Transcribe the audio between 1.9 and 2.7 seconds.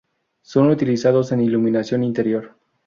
interior.